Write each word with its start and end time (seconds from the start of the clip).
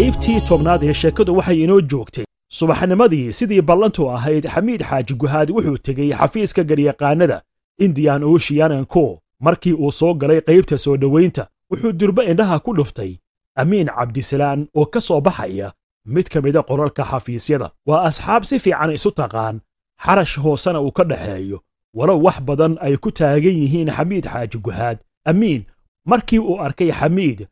qaybtii 0.00 0.40
tobnaad 0.48 0.82
ee 0.82 0.92
sheekadu 0.94 1.36
waxay 1.36 1.62
inoo 1.64 1.80
joogtay. 1.80 2.24
Subaxnimadii 2.52 3.32
sidii 3.32 3.60
ballantu 3.62 4.10
ahayd 4.10 4.44
xamiid 4.54 4.82
xaaji 4.82 5.14
guhaad 5.14 5.50
wuxuu 5.50 5.78
tegey 5.78 6.10
xafiiska 6.12 6.62
garyaqaanada 6.64 7.42
indian 7.78 8.24
ocean 8.24 8.72
and 8.72 8.86
co. 8.86 9.18
Markii 9.40 9.72
uu 9.72 9.92
soo 9.92 10.14
galay 10.14 10.40
qaybta 10.40 10.78
soo 10.78 10.96
dhowaynta 10.96 11.46
wuxuu 11.70 11.92
durbo 11.92 12.22
indhaha 12.22 12.58
ku 12.58 12.74
dhuftay. 12.76 13.12
Amiin 13.56 13.88
cabdisalaan 13.88 14.66
oo 14.74 14.86
ka 14.86 15.00
soo 15.00 15.20
baxaya 15.20 15.72
mid 16.04 16.28
ka 16.32 16.40
mida 16.40 16.62
qoralka 16.62 17.04
xafiisyada 17.04 17.70
waa 17.86 18.02
asxaab 18.08 18.44
si 18.44 18.58
fiican 18.58 18.90
isu 18.92 19.10
taqaan 19.10 19.60
xarash 20.04 20.38
hoosena 20.42 20.80
uu 20.80 20.92
ka 20.92 21.04
dhaxeeyo. 21.04 21.60
Walow 21.94 22.22
wax 22.24 22.40
badan 22.40 22.78
ay 22.80 22.96
ku 22.96 23.10
taagan 23.12 23.52
yihiin 23.62 23.90
xamiid 23.90 24.24
xaaji 24.32 24.58
guhaad. 24.58 24.98
Amiin 25.24 25.62
markii 26.06 26.38
uu 26.38 26.60
arkay 26.60 26.90
xamiid 26.92 27.46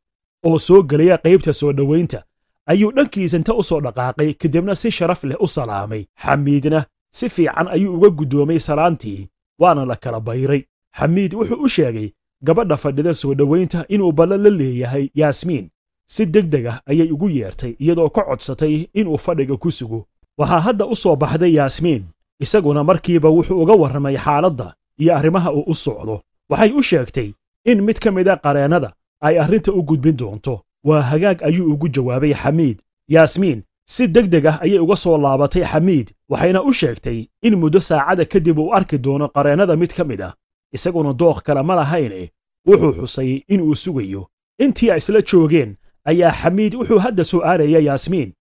oo 0.44 0.58
soo 0.58 0.83
gelaya 0.83 1.16
qaybta 1.19 1.52
soo 1.52 1.72
dhowaynta 1.72 2.22
ayuu 2.70 2.92
dhankiisa 2.96 3.36
inta 3.38 3.52
u 3.54 3.62
soo 3.68 3.80
dhaqaaqay 3.84 4.30
kadibna 4.40 4.74
si 4.80 4.88
sharaf 4.96 5.20
leh 5.28 5.36
u 5.40 5.46
salaamay. 5.48 6.02
Xamiidna 6.24 6.80
si 7.18 7.27
fiican 7.34 7.68
ayuu 7.74 7.94
uga 7.96 8.08
guddoomay 8.18 8.58
salaantii 8.68 9.28
waana 9.60 9.84
la 9.91 9.96
kala 9.96 10.20
bayray. 10.20 10.62
Xamiid 10.98 11.32
wuxuu 11.38 11.62
u 11.64 11.68
sheegay 11.68 12.08
gabadha 12.46 12.77
fadhida 12.77 13.14
soo 13.14 13.34
dhowaynta 13.34 13.84
inuu 13.88 14.12
ballan 14.18 14.42
la 14.44 14.50
leeyahay 14.50 15.04
yaasmiin. 15.20 15.66
Si 16.14 16.27
deg 16.27 16.46
deg 16.52 16.66
ah 16.66 16.78
ayay 16.91 17.10
ugu 17.12 17.28
yeertay 17.36 17.72
iyadoo 17.83 18.08
ka 18.16 18.22
codsatay 18.28 18.74
inuu 19.00 19.19
fadhiga 19.19 19.56
ku 19.56 19.70
sugo. 19.70 20.00
Waxaa 20.39 20.61
hadda 20.66 20.84
u 20.86 20.96
soo 20.96 21.16
baxday 21.16 21.52
yaasmiin 21.58 22.05
isaguna 22.44 22.84
markiiba 22.84 23.28
wuxuu 23.28 23.62
uga 23.62 23.74
warramay 23.83 24.16
xaaladda 24.16 24.74
iyo 25.00 25.16
arrimaha 25.16 25.52
uu 25.52 25.64
u 25.66 25.74
socdo. 25.74 26.16
Waxay 26.50 26.70
u 26.72 26.83
sheegtay 26.83 27.28
in 27.64 27.83
mid 27.86 27.98
ka 27.98 28.11
mida 28.11 28.36
qareennada 28.36 28.92
ay 29.20 29.39
arrinta 29.39 29.72
u 29.72 29.83
gudbin 29.83 30.16
doonto 30.16 30.55
waa 30.84 31.02
hagaag 31.02 31.42
ayuu 31.42 31.72
ugu 31.72 31.88
jawaabay 31.88 32.34
xamiid. 32.34 32.78
Yaasmiin 33.08 33.62
si 33.86 34.06
deg 34.08 34.26
deg 34.28 34.46
ah 34.46 34.58
ayay 34.62 34.78
uga 34.78 34.96
soo 34.96 35.18
laabatay 35.18 35.64
xamiid 35.64 36.12
waxayna 36.30 36.62
u 36.62 36.72
sheegtay 36.72 37.28
in 37.42 37.54
muddo 37.56 37.80
saacada 37.80 38.24
kadib 38.24 38.58
uu 38.58 38.74
arki 38.74 38.98
doono 38.98 39.28
qareennada 39.28 39.76
mid 39.76 39.92
ka 39.96 40.04
mid 40.04 40.20
ah. 40.20 40.34
Isaguna 40.72 41.12
dooq 41.12 41.42
kale 41.42 41.62
ma 41.62 41.74
lahayne 41.76 42.30
wuxuu 42.66 42.92
xusay 43.00 43.30
inuu 43.48 43.74
sugayo. 43.76 44.28
Intii 44.58 44.90
ay 44.90 44.98
isla 44.98 45.20
joogeen 45.22 45.76
ayaa 46.04 46.32
xamiid 46.40 46.74
wuxuu 46.74 46.98
hadda 46.98 47.24
su'aalaya 47.24 47.80
yaasmiin. 47.88 48.32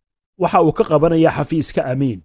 Waxa 0.41 0.61
uu 0.63 0.71
ka 0.71 0.83
qabanayaa 0.83 1.31
xafiiska 1.37 1.85
amiin. 1.85 2.19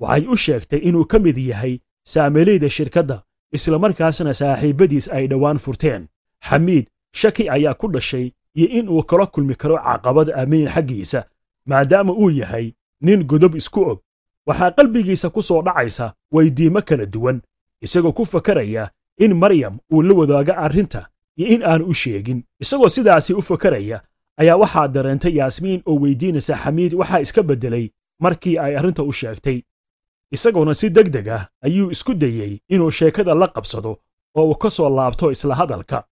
Waxay 0.00 0.26
u 0.32 0.36
sheegtay 0.36 0.78
inuu 0.88 1.04
ka 1.04 1.18
mid 1.18 1.36
yahay 1.38 1.78
saamilayda 2.12 2.70
shirkadda 2.70 3.22
islamarkaasna 3.52 4.32
saaxiibbadiis 4.34 5.06
ay 5.16 5.26
dhowaan 5.30 5.58
furteen. 5.64 6.08
Xamiid 6.48 6.86
shaki 7.20 7.44
ayaa 7.48 7.74
ku 7.74 7.86
dhashay 7.94 8.32
iyo 8.54 8.68
in 8.68 8.88
uu 8.88 9.02
kala 9.02 9.26
kulmi 9.26 9.54
karo 9.54 9.76
caqabad 9.78 10.28
amiin 10.40 10.68
xaggiisa 10.68 11.24
maadaama 11.66 12.12
uu 12.12 12.30
yahay 12.30 12.72
nin 13.00 13.24
godob 13.24 13.54
isku 13.56 13.80
og. 13.90 13.98
Waxaa 14.46 14.70
qalbigiisa 14.70 15.30
ku 15.30 15.42
soo 15.42 15.62
dhacaysa 15.62 16.14
weydiimo 16.32 16.82
kala 16.82 17.06
duwan 17.06 17.40
isagoo 17.80 18.12
ku 18.12 18.24
fakaraya 18.26 18.90
in 19.18 19.34
maryam 19.34 19.78
uu 19.92 20.02
la 20.02 20.14
wadaaga 20.14 20.56
arrinta 20.56 21.08
iyo 21.36 21.46
in 21.48 21.62
aan 21.62 21.82
u 21.82 21.94
sheegin. 21.94 22.42
Isagoo 22.60 22.88
sidaasi 22.88 23.34
u 23.34 23.42
fakaraya 23.42 24.00
ayaa 24.36 24.56
waxaa 24.56 24.88
dareentay 24.88 25.34
yaasmiin 25.36 25.82
oo 25.86 25.96
weydiinaysa 26.00 26.54
xamiid 26.56 26.92
waxaa 26.94 27.20
iska 27.20 27.42
beddelay 27.42 27.90
markii 28.20 28.58
ay 28.58 28.76
arrinta 28.76 29.02
u 29.02 29.12
sheegtay. 29.12 29.62
Isaguna 30.34 30.74
si 30.74 30.90
deg 30.90 31.08
deg 31.10 31.28
ah 31.28 31.48
ayuu 31.64 31.90
isku 31.90 32.14
dayey 32.14 32.60
inuu 32.68 32.90
sheekada 32.90 33.34
la 33.34 33.48
qabsado 33.48 33.92
oo 34.36 34.44
uu 34.50 34.54
ka 34.54 34.70
soo 34.70 34.88
laabto 34.96 35.30
isla 35.30 35.54
hadalka. 35.54 36.04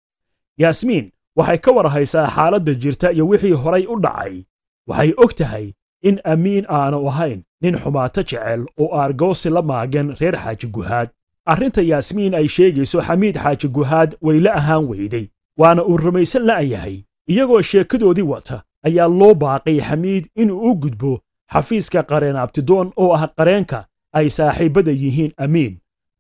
Yaasmiin 0.59 1.13
waxay 1.37 1.59
ka 1.59 1.71
war 1.77 1.89
haysaa 1.95 2.27
xaaladda 2.37 2.75
jirta 2.75 3.13
iyo 3.13 3.27
wixii 3.29 3.53
horay 3.63 3.87
u 3.87 3.97
dhacay. 4.01 4.45
Waxay 4.89 5.13
og 5.17 5.35
tahay 5.35 5.67
in 6.03 6.21
amiin 6.25 6.65
aanu 6.69 7.09
ahayn 7.09 7.43
nin 7.63 7.77
xumaato 7.83 8.23
jecel 8.23 8.67
oo 8.81 8.89
aargoosi 9.01 9.51
la 9.51 9.63
maagan 9.63 10.15
reer 10.21 10.37
xaaji 10.45 10.67
guhaad. 10.67 11.09
Arrinta 11.47 11.83
yaasmiin 11.83 12.35
ay 12.35 12.49
sheegayso 12.49 12.99
xamiid 13.03 13.37
xaaji 13.45 13.69
guhaad 13.69 14.11
way 14.23 14.41
la 14.41 14.53
ahaan 14.61 14.85
weyday 14.91 15.27
waana 15.59 15.83
uu 15.85 15.97
rumaysan 15.97 16.43
la'yahay 16.51 16.97
iyagoo 17.33 17.63
sheekadoodii 17.63 18.23
wata 18.33 18.63
ayaa 18.87 19.09
loo 19.09 19.35
baaqay 19.35 19.79
xamiid 19.89 20.25
inuu 20.43 20.71
u 20.71 20.75
gudbo 20.83 21.13
xafiiska 21.53 22.03
qareen 22.11 22.37
abtidoon 22.37 22.93
oo 22.97 23.13
ah 23.15 23.29
qareenka 23.39 23.79
ay 24.13 24.31
saaxiibbada 24.31 24.91
yihiin 25.03 25.33
amiin. 25.37 25.79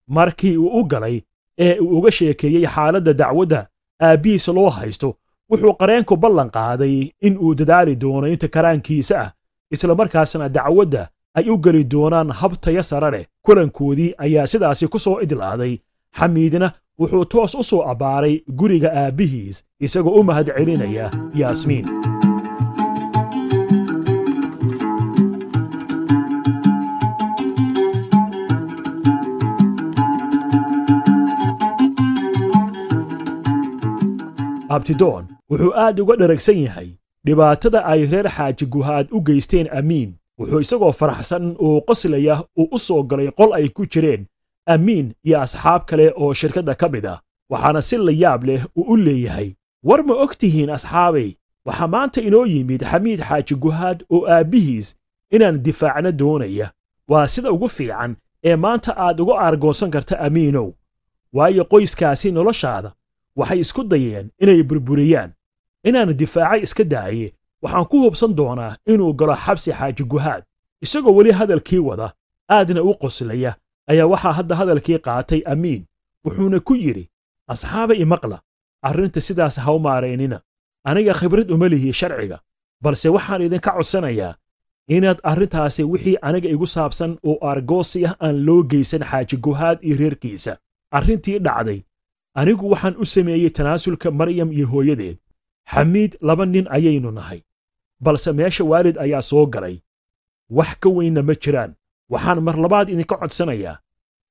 Markii 0.09 0.57
uu 0.57 0.81
u 0.81 0.85
galay 0.85 1.23
ee 1.59 1.79
uu 1.81 1.99
uga 1.99 2.11
sheekeeyey 2.11 2.67
xaaladda 2.75 3.13
dacwadda 3.13 3.67
aabbihiis 4.09 4.49
loo 4.57 4.71
haysto 4.77 5.09
wuxuu 5.51 5.75
qareenku 5.81 6.17
ballan 6.23 6.51
qaaday 6.57 6.95
in 7.27 7.35
uu 7.45 7.55
dadaali 7.61 7.95
doono 8.03 8.27
inta 8.35 8.49
karaankiisa 8.55 9.17
ah 9.25 9.31
islamarkaasna 9.75 10.49
dacwadda 10.57 11.03
ay 11.39 11.47
u 11.53 11.57
geli 11.65 11.85
doonaan 11.93 12.31
hab 12.41 12.53
taya 12.65 12.83
sare 12.83 13.11
leh. 13.15 13.25
Kulankoodii 13.47 14.15
ayaa 14.25 14.47
sidaasi 14.53 14.89
ku 14.93 14.99
soo 14.99 15.21
idlaaday. 15.25 15.75
Xamiidna 16.19 16.69
wuxuu 17.01 17.25
toos 17.33 17.55
u 17.55 17.63
soo 17.71 17.83
abbaaray 17.93 18.35
guriga 18.59 18.91
aabbihiis 19.03 19.65
isagoo 19.87 20.15
u 20.21 20.23
mahad 20.29 20.49
celinaya 20.57 21.07
yaasmiin 21.41 21.87
abtidoon 34.77 35.25
wuxuu 35.51 35.73
aad 35.85 36.01
uga 36.01 36.17
dharagsan 36.17 36.59
yahay. 36.67 36.89
Dhibaatada 37.27 37.85
ay 37.93 38.01
reer 38.13 38.29
xaaji 38.37 38.67
guhaad 38.67 39.07
u 39.17 39.21
geysteen 39.27 39.69
amiin. 39.79 40.11
Wuxuu 40.39 40.61
isagoo 40.65 40.93
faraxsan 40.93 41.45
oo 41.59 41.81
qoslaya 41.89 42.37
uu 42.61 42.69
u 42.77 42.79
soo 42.79 43.03
galay 43.03 43.31
qol 43.39 43.51
ay 43.59 43.69
ku 43.69 43.87
jireen. 43.93 44.27
Amiin 44.75 45.15
iyo 45.27 45.41
asxaab 45.41 45.83
kale 45.89 46.07
oo 46.17 46.33
shirkadda 46.35 46.75
ka 46.75 46.89
mid 46.89 47.07
ah. 47.07 47.21
Waxaana 47.51 47.83
si 47.83 47.97
la 47.99 48.13
yaab 48.23 48.45
leh 48.45 48.63
uu 48.79 48.85
u 48.93 48.97
leeyahay. 48.97 49.49
War 49.85 50.03
ma 50.07 50.15
og 50.15 50.33
tihiin 50.41 50.71
asxaabay 50.77 51.29
waxaa 51.67 51.87
maanta 51.95 52.21
inoo 52.29 52.47
yimid 52.47 52.83
xamiid 52.91 53.21
xaaji 53.29 53.55
guhaad 53.65 53.99
oo 54.15 54.27
aabbihiis 54.35 54.89
inaan 55.35 55.63
difaacna 55.63 56.13
doonaya. 56.13 56.67
Waa 57.09 57.27
sida 57.27 57.53
ugu 57.53 57.69
fiican 57.69 58.17
ee 58.45 58.57
maanta 58.57 58.93
aad 58.97 59.21
uga 59.21 59.35
aargoosan 59.45 59.91
karta 59.91 60.19
amiinow. 60.27 60.69
Waayo 61.33 61.65
qoyskaasi 61.65 62.33
noloshaada 62.33 62.91
waxay 63.37 63.59
isku 63.65 63.83
dayeen 63.85 64.31
inay 64.43 64.63
burburiyaan. 64.63 65.31
Inaan 65.89 66.15
difaacay 66.21 66.61
iska 66.67 66.85
daaye 66.85 67.33
waxaan 67.63 67.85
ku 67.91 67.97
hubsan 68.05 68.33
doonaa 68.39 68.77
inuu 68.93 69.13
galo 69.19 69.35
xabsi 69.45 69.71
xaaji 69.73 70.05
guhaad. 70.13 70.43
Isagoo 70.85 71.15
weli 71.17 71.33
hadalkii 71.33 71.79
wada 71.89 72.13
aadna 72.51 72.83
u 72.83 72.95
qoslaya 73.03 73.53
ayaa 73.91 74.07
waxaa 74.13 74.33
hadda 74.39 74.55
hadalkii 74.61 74.99
qaatay 75.07 75.41
amiin 75.53 75.83
wuxuuna 76.25 76.61
ku 76.61 76.75
yidhi 76.75 77.05
asxaaba 77.53 77.95
imaqla 77.95 78.39
arrinta 78.89 79.21
sidaas 79.21 79.57
ha 79.65 79.73
u 79.73 79.79
maaraynina. 79.79 80.39
Aniga 80.85 81.15
khibrad 81.15 81.51
uma 81.55 81.69
lihi 81.69 81.93
sharciga 81.93 82.39
balse 82.83 83.09
waxaan 83.09 83.43
idinka 83.47 83.71
codsanayaa 83.77 84.35
inaad 84.97 85.19
arrintaasi 85.31 85.83
wixii 85.93 86.17
aniga 86.23 86.49
igu 86.55 86.67
saabsan 86.67 87.13
oo 87.29 87.39
argoosi 87.51 88.07
ah 88.07 88.15
aan 88.21 88.37
loo 88.47 88.63
geysan 88.71 89.03
xaaji 89.11 89.37
guhaad 89.45 89.79
iyo 89.87 89.97
reerkiisa. 90.01 90.53
Arrintii 90.97 91.39
dhacday 91.39 91.79
anigu 92.35 92.71
waxaan 92.71 92.97
u 92.97 93.05
sameeyey 93.05 93.51
tanaasulka 93.51 94.11
maryam 94.11 94.53
iyo 94.53 94.67
hooyadeed. 94.67 95.19
Xamiid 95.73 96.17
laba 96.21 96.47
nin 96.47 96.67
ayaynu 96.71 97.11
nahay 97.11 97.41
balse 98.01 98.33
meesha 98.33 98.65
waalid 98.65 98.99
ayaa 98.99 99.23
soo 99.23 99.47
galay. 99.47 99.77
Wax 100.51 100.75
ka 100.81 100.89
weynna 100.89 101.23
ma 101.23 101.35
jiraan 101.35 101.75
waxaan 102.11 102.41
mar 102.41 102.57
labaad 102.59 102.89
idinka 102.91 103.17
codsanayaa. 103.17 103.79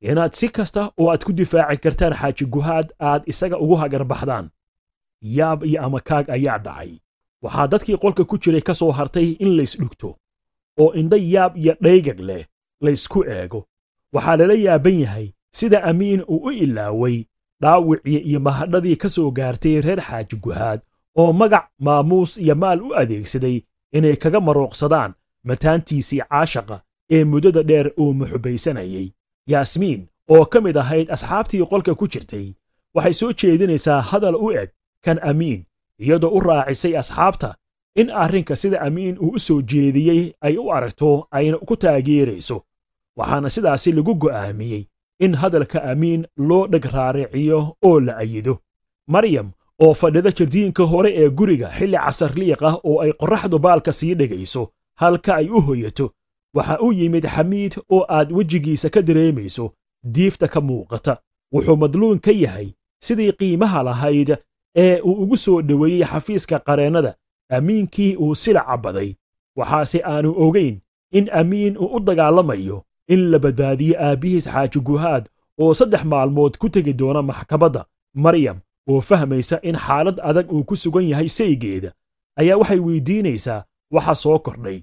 Inaad 0.02 0.34
si 0.34 0.50
kasta 0.50 0.92
oo 0.98 1.10
aad 1.12 1.24
ku 1.24 1.32
difaaci 1.34 1.78
kartaan 1.84 2.14
xaaji 2.14 2.46
guhaad 2.46 2.88
aad 3.00 3.24
isaga 3.32 3.58
ugu 3.60 3.76
hagarbaxdaan. 3.76 4.50
Yaab 5.22 5.64
iyo 5.64 5.82
amakaag 5.86 6.30
ayaa 6.30 6.58
dhacay. 6.60 6.92
Waxaa 7.44 7.68
dadkii 7.68 7.98
qolka 7.98 8.24
ku 8.26 8.38
jiray 8.38 8.62
ka 8.62 8.74
soo 8.74 8.92
hartay 8.92 9.28
in 9.40 9.56
laysdhugto 9.58 10.18
oo 10.80 10.94
indha 10.94 11.18
yaab 11.18 11.58
iyo 11.58 11.74
dhaygag 11.82 12.20
leh 12.20 12.46
laysku 12.82 13.24
eego. 13.26 13.68
Waxaa 14.14 14.36
lala 14.38 14.54
yaaban 14.54 15.00
yahay 15.00 15.28
sida 15.54 15.84
amiin 15.84 16.22
uu 16.28 16.42
u 16.48 16.52
ilaaway 16.52 17.26
dhaawicii 17.62 18.18
iyo 18.30 18.40
mahadhadii 18.40 18.96
ka 18.96 19.10
soo 19.10 19.32
gaartay 19.32 19.82
reer 19.82 20.02
xaaji 20.02 20.36
guhaad 20.44 20.80
oo 21.22 21.34
magac 21.34 21.66
maamuus 21.80 22.38
iyo 22.38 22.56
maal 22.56 22.82
u 22.82 22.96
adeegsaday 23.02 23.58
inay 23.98 24.16
kaga 24.16 24.40
marooqsadaan 24.48 25.12
mataantiisii 25.48 26.22
caashaqa 26.30 26.82
ee 27.16 27.24
muddada 27.24 27.64
dheer 27.64 27.92
uu 28.00 28.14
muxubaysanayay. 28.14 29.08
Yaasmiin 29.52 30.02
oo 30.34 30.46
ka 30.46 30.62
mid 30.62 30.78
ahayd 30.78 31.08
asxaabtii 31.16 31.66
qolka 31.72 31.96
ku 31.96 32.08
jirtay 32.08 32.48
waxay 32.96 33.14
soo 33.14 33.32
jeedinaysaa 33.40 34.02
hadal 34.02 34.36
u 34.36 34.52
eg 34.62 34.70
kan 35.06 35.20
amiin 35.30 35.62
iyadoo 36.00 36.30
u 36.38 36.40
raacisay 36.40 36.94
asxaabta 37.02 37.56
in 37.96 38.10
arrinka 38.24 38.56
sida 38.56 38.82
amiin 38.88 39.18
uu 39.20 39.32
u 39.36 39.40
soo 39.40 39.62
jeediyey 39.62 40.34
ay 40.42 40.58
u 40.58 40.72
aragto 40.76 41.28
ayna 41.32 41.58
ku 41.58 41.76
taageerayso 41.82 42.58
waxaana 43.18 43.50
sidaasi 43.50 43.92
lagu 43.92 44.14
go'aamiyey 44.16 44.84
in 45.26 45.34
hadalka 45.42 45.80
amiin 45.92 46.22
loo 46.50 46.68
dheg 46.68 46.86
raariciyo 46.96 47.60
oo 47.90 48.00
la 48.06 48.14
ayido 48.24 48.54
maryam 49.08 49.48
oo 49.84 49.94
fadhida 49.94 50.32
jardiinka 50.38 50.84
hore 50.92 51.10
ee 51.22 51.30
guriga 51.30 51.68
xilli 51.78 51.98
casarliiq 52.06 52.62
ah 52.70 52.76
oo 52.90 52.98
ay 53.04 53.12
qorraxdu 53.22 53.58
baalka 53.66 53.92
sii 54.00 54.14
dhigayso 54.20 54.64
halka 55.02 55.32
ay 55.40 55.48
u 55.50 55.60
hoyato 55.68 56.06
waxa 56.56 56.76
u 56.86 56.92
yimid 57.00 57.26
xamiid 57.36 57.74
oo 57.96 58.04
aad 58.18 58.30
wejigiisa 58.38 58.90
ka 58.90 59.02
dareemayso 59.02 59.66
diifta 60.16 60.48
ka 60.48 60.60
muuqata. 60.62 61.14
Wuxuu 61.54 61.76
madluun 61.78 62.20
ka 62.26 62.32
yahay 62.32 62.68
sidii 63.06 63.32
qiimaha 63.40 63.84
lahayd 63.84 64.30
ee 64.76 65.00
uu 65.02 65.14
ugu 65.24 65.38
soo 65.38 65.62
dhoweeyey 65.62 66.04
xafiiska 66.12 66.60
qareennada 66.68 67.16
amiinkii 67.58 68.16
uu 68.16 68.36
silaca 68.36 68.78
baday 68.78 69.10
waxaase 69.58 70.00
aanu 70.12 70.30
ogayn 70.46 70.76
in 71.12 71.30
amiin 71.40 71.78
uu 71.78 71.90
u 71.96 72.00
dagaalamayo 72.00 72.78
in 73.14 73.22
la 73.32 73.38
badbaadiyo 73.44 73.96
aabbihiis 74.08 74.46
xaaji 74.54 74.80
guhaad 74.90 75.24
oo 75.64 75.74
saddex 75.80 76.04
maalmood 76.12 76.54
ku 76.62 76.68
tegi 76.74 76.94
doona 77.00 77.22
maxkamadda. 77.30 77.82
Maryam 78.24 78.58
oo 78.90 79.02
fahmaysa 79.10 79.58
in 79.70 79.76
xaalad 79.86 80.18
adag 80.30 80.48
uu 80.56 80.64
ku 80.70 80.76
sugan 80.84 81.06
yahay 81.12 81.30
saygeeda 81.38 81.90
ayaa 82.40 82.58
waxay 82.62 82.80
weydiinaysaa 82.88 83.60
waxa 83.96 84.16
soo 84.24 84.40
kordhay. 84.46 84.78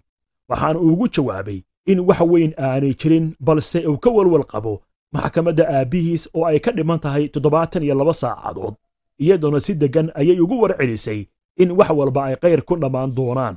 Waxaana 0.51 0.79
ugu 0.89 1.07
jawaabay 1.15 1.59
in 1.91 2.01
wax 2.09 2.21
weyn 2.33 2.53
aanay 2.67 2.95
jirin 3.01 3.27
balse 3.47 3.79
uu 3.91 3.99
ka 4.05 4.11
walwal 4.17 4.45
qabo 4.53 4.73
maxkamadda 5.15 5.65
aabbihiis 5.77 6.23
oo 6.37 6.45
ay 6.51 6.59
ka 6.65 6.71
dhiman 6.77 7.01
tahay 7.05 7.25
toddobaatan 7.33 7.83
iyo 7.87 7.95
laba 8.01 8.15
saacadood 8.23 8.75
iyadoona 9.23 9.61
si 9.61 9.73
deggan 9.83 10.09
ayay 10.21 10.41
ugu 10.45 10.57
warcelisay 10.63 11.21
in 11.63 11.71
wax 11.79 11.91
walba 11.99 12.21
ay 12.29 12.37
qayr 12.43 12.61
ku 12.69 12.75
dhammaan 12.83 13.11
doonaan. 13.17 13.57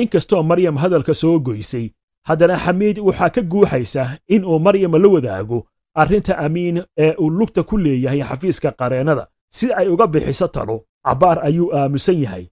Inkastoo 0.00 0.42
maryam 0.50 0.76
hadalka 0.82 1.14
soo 1.14 1.38
goysay 1.46 1.86
haddana 2.28 2.56
xamiid 2.64 2.98
waxaa 2.98 3.30
ka 3.34 3.42
guuxaysa 3.42 4.18
in 4.28 4.44
uu 4.44 4.58
maryam 4.58 4.92
la 5.02 5.08
wadaago 5.08 5.66
arrinta 5.94 6.38
amiin 6.38 6.82
ee 6.98 7.14
uu 7.22 7.30
lugta 7.30 7.62
ku 7.62 7.78
leeyahay 7.78 8.22
xafiiska 8.22 8.70
qareennada 8.72 9.26
si 9.50 9.72
ay 9.72 9.88
uga 9.88 10.06
bixiso 10.06 10.48
talo 10.48 10.76
cabbaar 11.04 11.38
ayuu 11.46 11.74
aamusan 11.76 12.18
yahay. 12.22 12.44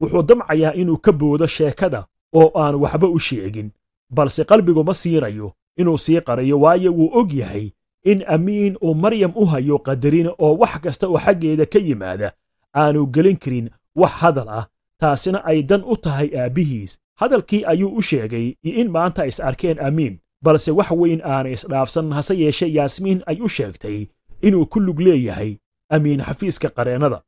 Wuxuu 0.00 0.22
damcayaa 0.22 0.72
inuu 0.80 0.98
ka 0.98 1.12
boodo 1.12 1.46
sheekada 1.46 2.06
oo 2.34 2.50
aan 2.62 2.74
waxba 2.74 3.08
u 3.08 3.18
sheegin 3.18 3.70
balse 4.10 4.44
qalbigu 4.44 4.84
ma 4.84 4.94
siinayo 4.94 5.52
inuu 5.76 5.98
sii 5.98 6.20
qarayo 6.20 6.60
waayo 6.60 6.92
wuu 6.94 7.10
og 7.18 7.32
yahay 7.34 7.72
in 8.04 8.24
amiin 8.28 8.76
uu 8.84 8.94
maryam 8.94 9.32
u 9.34 9.44
hayo 9.46 9.78
qadarin 9.78 10.28
oo 10.38 10.54
wax 10.60 10.74
kasta 10.84 11.08
oo 11.08 11.18
xaggeeda 11.18 11.66
ka 11.66 11.78
yimaada 11.78 12.32
aanu 12.76 13.06
gelin 13.06 13.36
karin 13.36 13.70
wax 13.96 14.10
hadal 14.20 14.48
ah 14.48 14.66
taasina 15.00 15.44
ay 15.44 15.62
dan 15.62 15.82
u 15.86 15.96
tahay 15.96 16.28
aabbihiis 16.40 16.92
hadalkii 17.20 17.64
ayuu 17.64 17.96
u 17.96 18.02
sheegay 18.02 18.54
iyo 18.62 18.74
in 18.80 18.88
maanta 18.90 19.26
is 19.26 19.40
arkeen 19.40 19.78
amiin. 19.80 20.18
Balse 20.44 20.70
wax 20.70 20.90
weyn 20.90 21.20
aanay 21.24 21.52
isdhaafsan 21.52 22.12
hase 22.12 22.34
yeeshe 22.38 22.66
yaasmiin 22.76 23.22
ay 23.26 23.38
u 23.40 23.48
sheegtay 23.48 24.06
inuu 24.42 24.66
ku 24.66 24.80
lug 24.80 25.00
leeyahay 25.00 25.56
amiin 25.90 26.20
xafiiska 26.26 26.68
qareennada 26.76 27.22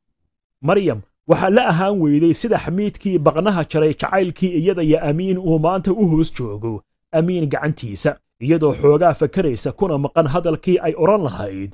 maryam 0.61 0.99
waxaa 1.27 1.49
la 1.49 1.63
ahaan 1.71 1.95
weyday 2.01 2.33
sida 2.33 2.57
xamiidkii 2.57 3.17
baqnaha 3.19 3.63
jaray 3.71 3.93
jacaylkii 3.93 4.51
iyada 4.59 4.83
iyo 4.83 4.99
amiin 5.09 5.37
uu 5.37 5.59
maanta 5.59 5.91
u 5.93 6.07
hoos 6.07 6.33
joogo. 6.37 6.83
Amiin 7.11 7.49
gacantiisa 7.49 8.19
iyadoo 8.41 8.73
xoogaa 8.73 9.13
fakaraysa 9.13 9.71
kuna 9.71 9.97
maqan 9.97 10.27
hadalkii 10.27 10.77
ay 10.79 10.93
odhan 10.97 11.23
lahayd 11.23 11.71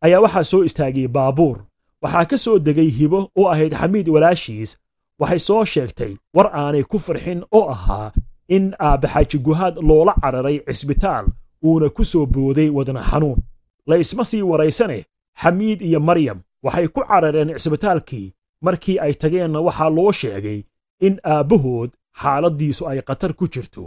ayaa 0.00 0.20
waxaa 0.20 0.44
soo 0.44 0.64
istaagay 0.64 1.08
baabuur. 1.08 1.56
Waxaa 2.02 2.24
ka 2.24 2.36
soo 2.38 2.58
degay 2.58 2.88
hibo 2.98 3.30
oo 3.38 3.48
ahayd 3.52 3.72
xamiid 3.74 4.08
walaashiis 4.08 4.78
waxay 5.20 5.38
soo 5.48 5.64
sheegtay 5.72 6.12
war 6.36 6.48
aanay 6.60 6.82
ku 6.90 6.98
farxin 7.06 7.40
oo 7.58 7.66
ahaa 7.74 8.12
in 8.56 8.64
aabbaxaaji 8.88 9.38
guhaad 9.46 9.74
loola 9.88 10.12
cararay 10.22 10.58
cisbitaal 10.68 11.26
uuna 11.66 11.88
ku 11.96 12.04
soo 12.04 12.26
booday 12.34 12.68
wadna 12.76 13.02
xanuun. 13.10 13.38
La 13.88 13.96
isma 14.02 14.24
sii 14.30 14.42
waraysane 14.50 14.98
xamiid 15.42 15.80
iyo 15.88 16.00
maryam 16.08 16.38
waxay 16.64 16.86
ku 16.94 17.00
carareen 17.08 17.50
cisbitaalkii 17.62 18.26
markii 18.66 18.98
ay 19.04 19.12
tageenna 19.22 19.60
waxaa 19.66 19.90
loo 19.96 20.12
sheegay 20.20 20.58
in 21.06 21.14
aabbahood 21.34 21.90
xaaladdiisu 22.20 22.82
ay 22.90 22.98
khatar 23.08 23.32
ku 23.38 23.44
jirto 23.54 23.84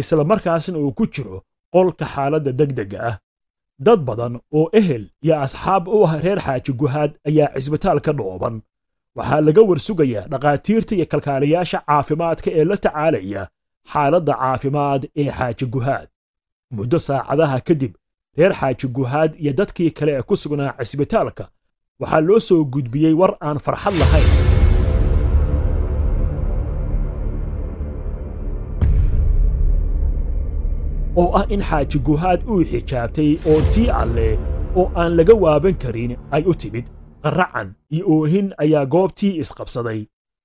isla 0.00 0.24
markaasna 0.30 0.78
uu 0.78 0.92
ku 0.98 1.04
jiro 1.14 1.36
qolka 1.74 2.04
xaaladda 2.14 2.52
degdegga 2.58 2.98
ah. 3.10 3.16
Dad 3.86 4.00
badan 4.08 4.34
oo 4.58 4.66
ehel 4.80 5.04
iyo 5.24 5.34
asxaab 5.44 5.84
u 5.88 6.04
ah 6.06 6.12
reer 6.24 6.40
xaaji 6.46 6.72
guhaad 6.80 7.12
ayaa 7.28 7.54
cisbitaal 7.62 8.00
ka 8.06 8.12
dhooban 8.18 8.54
waxaa 9.18 9.40
laga 9.46 9.62
warsugayaa 9.70 10.28
dhakhaatiirta 10.32 10.92
iyo 10.96 11.06
kalkaalayaasha 11.12 11.78
caafimaadka 11.88 12.48
ee 12.58 12.64
la 12.70 12.76
tacaalaya 12.84 13.42
xaaladda 13.92 14.32
caafimaad 14.42 15.02
ee 15.20 15.30
xaaji 15.38 15.66
guhaad. 15.74 16.08
Muddo 16.76 16.98
saacadaha 17.08 17.58
kadib 17.68 17.92
reer 18.38 18.52
xaaji 18.60 18.86
guhaad 18.96 19.30
iyo 19.42 19.52
dadkii 19.60 19.90
kale 19.98 20.12
ee 20.18 20.22
ku 20.28 20.34
sugnaa 20.42 20.72
cisbitaalka 20.88 21.44
waxaa 22.00 22.22
loo 22.28 22.40
soo 22.48 22.62
gudbiyey 22.74 23.14
war 23.20 23.32
aan 23.46 23.58
farxad 23.66 23.94
lahayn. 24.00 24.30
Oo 31.20 31.28
ah 31.38 31.44
in 31.54 31.62
xaaji 31.68 31.98
guhaad 32.06 32.40
uu 32.52 32.62
xijaabtay 32.70 33.30
oo 33.50 33.60
tii 33.72 33.88
alleh 34.02 34.32
oo 34.80 34.86
aan 35.00 35.12
laga 35.18 35.34
waaban 35.44 35.74
karin 35.82 36.12
ay 36.34 36.42
u 36.50 36.54
timid 36.62 36.86
qaracan 37.24 37.68
iyo 37.94 38.04
oohin 38.14 38.48
ayaa 38.62 38.84
goobtii 38.94 39.38
isqabsaday. 39.42 40.00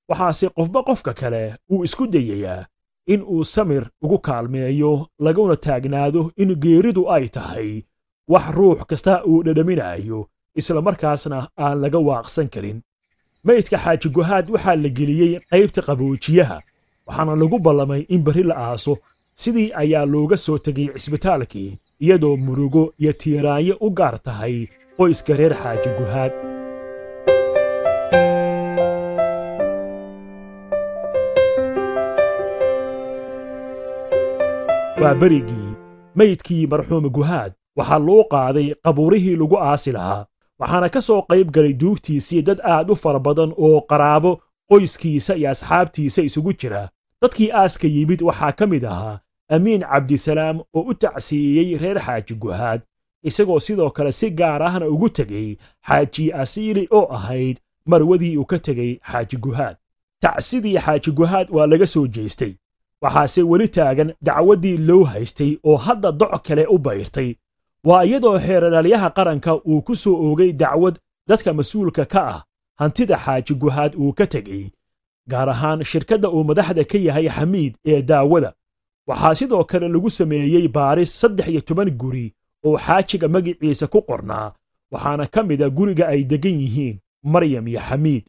Waxaase 0.10 0.50
qofba 0.58 0.80
qofka 0.88 1.14
kale 1.14 1.44
uu 1.72 1.84
isku 1.88 2.08
dayayaa 2.14 2.66
in 3.14 3.22
uu 3.34 3.44
samir 3.54 3.84
ugu 4.04 4.18
kaalmeeyo 4.20 5.08
laguna 5.26 5.56
taagnaado 5.56 6.32
in 6.42 6.56
geeridu 6.64 7.04
ay 7.16 7.26
tahay 7.36 7.70
wax 8.32 8.46
ruux 8.58 8.80
kasta 8.90 9.14
uu 9.30 9.44
dhadhaminayo 9.46 10.20
isla 10.60 10.82
markaasna 10.88 11.40
aan 11.64 11.78
laga 11.84 12.00
waaqsan 12.08 12.48
karin. 12.54 12.80
Maydka 13.44 13.78
xaaji 13.84 14.10
guhaad 14.16 14.46
waxaa 14.54 14.76
la 14.84 14.90
geliyey 14.98 15.34
qaybta 15.52 15.82
qaboojiyaha 15.88 16.58
waxaana 17.08 17.34
lagu 17.42 17.58
ballamay 17.66 18.02
in 18.14 18.22
berri 18.26 18.44
la 18.50 18.56
aaso. 18.68 18.94
Sidii 19.42 19.72
ayaa 19.82 20.06
looga 20.14 20.38
soo 20.38 20.58
tegay 20.66 20.88
cisbitaalkii 20.96 21.78
iyadoo 22.04 22.38
murugo 22.46 22.84
iyo 23.02 23.14
tiiraanyo 23.22 23.76
u 23.86 23.90
gaar 23.98 24.16
tahay 24.26 24.56
qoyska 24.98 25.34
reer 25.40 25.54
xaaji 25.62 25.90
guhaad 25.98 26.34
waa 35.02 35.14
berigii 35.16 35.74
maydkii 36.16 36.68
marxuum 36.68 37.10
guhaad. 37.10 37.52
Waxaa 37.78 38.00
loo 38.00 38.24
qaaday 38.32 38.74
qabuurihii 38.84 39.36
lagu 39.36 39.58
aasi 39.58 39.92
lahaa. 39.92 40.26
Waxaana 40.60 40.90
ka 40.90 41.02
soo 41.02 41.22
qayb 41.30 41.52
galay 41.56 41.74
duugtiisii 41.74 42.42
dad 42.42 42.60
aad 42.64 42.90
u 42.92 42.96
fara 42.96 43.20
badan 43.20 43.54
oo 43.58 43.82
qaraabo 43.90 44.32
qoyskiisa 44.70 45.36
iyo 45.36 45.50
asxaabtiisa 45.50 46.22
isugu 46.22 46.54
jira. 46.54 46.90
Dadkii 47.22 47.52
aaska 47.52 47.88
yimid 47.88 48.22
waxaa 48.22 48.52
ka 48.52 48.66
mid 48.68 48.84
ahaa 48.86 49.20
amiin 49.50 49.82
cabdisalaam 49.82 50.58
oo 50.76 50.82
u 50.90 50.94
tacsiiyey 50.94 51.78
reer 51.78 52.00
xaaji 52.06 52.34
guhaad 52.36 52.82
isagoo 53.24 53.60
sidoo 53.60 53.90
kale 53.90 54.12
si 54.12 54.30
gaar 54.30 54.64
ahna 54.64 54.88
ugu 54.88 55.10
tegey 55.10 55.58
xaaji 55.88 56.32
asiili 56.34 56.88
oo 56.92 57.08
ahayd 57.16 57.58
marwadii 57.86 58.38
uu 58.38 58.46
ka 58.46 58.60
tegey 58.60 59.00
xaaji 59.12 59.38
guhaad. 59.38 59.76
Tacsidii 60.22 60.78
xaaji 60.86 61.12
guhaad 61.12 61.48
waa 61.52 61.66
laga 61.68 61.88
soo 61.88 62.08
jeestay 62.08 62.54
waxaase 63.04 63.42
weli 63.52 63.68
taagan 63.76 64.14
dacwaddii 64.28 64.78
loo 64.88 65.04
haystay 65.04 65.52
oo 65.64 65.78
hadda 65.78 66.12
doc 66.12 66.42
kale 66.48 66.66
u 66.76 66.78
bayrtay. 66.78 67.36
Waa 67.88 68.04
iyadoo 68.06 68.40
xeeradhalyaha 68.40 69.10
qaranka 69.18 69.52
uu 69.70 69.82
ku 69.82 69.96
soo 69.96 70.16
oogay 70.28 70.52
dacwad 70.54 70.96
dadka 71.30 71.54
mas'uulka 71.54 72.06
ka 72.14 72.22
ah 72.34 72.44
hantida 72.80 73.18
xaaji 73.26 73.54
guhaad 73.62 73.94
uu 73.96 74.14
ka 74.14 74.26
tegey 74.34 74.72
gaar 75.32 75.50
ahaan 75.50 75.84
shirkadda 75.84 76.28
uu 76.30 76.44
madaxda 76.50 76.84
ka 76.92 76.98
yahay 76.98 77.28
xamiid 77.36 77.74
ee 77.86 78.02
daawada. 78.02 78.54
Waxaa 79.08 79.36
sidoo 79.36 79.64
kale 79.64 79.88
lagu 79.88 80.10
sameeyey 80.10 80.68
baaris 80.68 81.12
saddex 81.22 81.48
iyo 81.48 81.62
toban 81.62 81.90
guri 82.02 82.34
oo 82.66 82.78
xaajiga 82.86 83.28
magiciisa 83.28 83.88
ku 83.88 84.00
qornaa 84.10 84.54
waxaana 84.92 85.26
ka 85.34 85.44
mida 85.44 85.70
guriga 85.70 86.08
ay 86.08 86.24
deggan 86.24 86.60
yihiin 86.64 87.00
maryam 87.24 87.68
iyo 87.68 87.80
xamiid. 87.90 88.24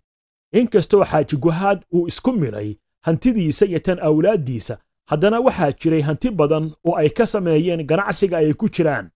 Inkastoo 0.52 1.04
xaaji 1.10 1.36
guhaad 1.36 1.78
uu 1.94 2.06
isku 2.10 2.32
midhay 2.32 2.70
hantidiisa 3.08 3.66
iyo 3.66 3.78
tan 3.78 3.98
awlaaddiisa. 4.08 4.78
Haddana 5.10 5.40
waxaa 5.40 5.72
jiray 5.80 6.00
hanti 6.08 6.30
badan 6.30 6.64
oo 6.86 6.94
ay 7.00 7.08
ka 7.10 7.26
sameeyeen 7.26 7.86
ganacsiga 7.90 8.36
ay 8.38 8.52
ku 8.60 8.68
jiraan. 8.68 9.06